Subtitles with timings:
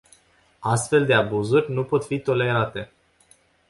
[0.59, 2.91] Astfel de abuzuri nu pot fi tolerate.